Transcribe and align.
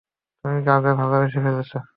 তুমি 0.45 0.59
কাউকে 0.67 0.91
ভালোবেসে 0.99 1.39
ফেলেছো! 1.45 1.77